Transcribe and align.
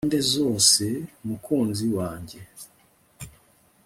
impande 0.03 0.15
zose 0.35 0.85
mukunzi 1.27 1.85
wanjye 1.97 2.39